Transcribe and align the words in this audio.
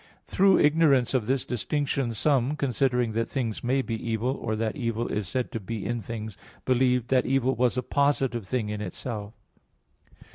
Through 0.25 0.57
ignorance 0.61 1.13
of 1.13 1.27
this 1.27 1.45
distinction 1.45 2.11
some, 2.15 2.55
considering 2.55 3.11
that 3.11 3.29
things 3.29 3.63
may 3.63 3.83
be 3.83 3.93
evil, 3.93 4.31
or 4.31 4.55
that 4.55 4.75
evil 4.75 5.07
is 5.07 5.27
said 5.27 5.51
to 5.51 5.59
be 5.59 5.85
in 5.85 6.01
things, 6.01 6.37
believed 6.65 7.09
that 7.09 7.27
evil 7.27 7.53
was 7.55 7.77
a 7.77 7.83
positive 7.83 8.47
thing 8.47 8.69
in 8.69 8.81
itself. 8.81 9.35